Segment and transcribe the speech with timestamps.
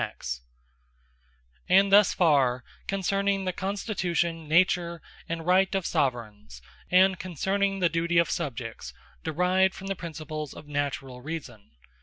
[0.01, 5.75] The Conclusion Of The Second Part And thus farre concerning the Constitution, Nature, and Right
[5.75, 11.73] of Soveraigns; and concerning the Duty of Subjects, derived from the Principles of Naturall Reason.